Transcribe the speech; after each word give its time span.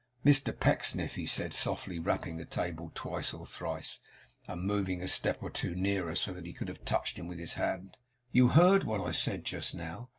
'Mr 0.25 0.59
Pecksniff,' 0.59 1.13
he 1.13 1.27
said, 1.27 1.53
softly 1.53 1.99
rapping 1.99 2.37
the 2.37 2.43
table 2.43 2.91
twice 2.95 3.35
or 3.35 3.45
thrice, 3.45 3.99
and 4.47 4.63
moving 4.63 4.99
a 4.99 5.07
step 5.07 5.43
or 5.43 5.49
two 5.51 5.75
nearer, 5.75 6.15
so 6.15 6.33
that 6.33 6.47
he 6.47 6.53
could 6.53 6.69
have 6.69 6.83
touched 6.83 7.19
him 7.19 7.27
with 7.27 7.37
his 7.37 7.53
hand; 7.53 7.97
'you 8.31 8.47
heard 8.47 8.83
what 8.83 8.99
I 8.99 9.11
said 9.11 9.43
just 9.43 9.75
now. 9.75 10.09